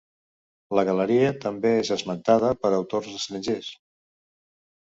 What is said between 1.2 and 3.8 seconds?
també és esmentada per autors estrangers.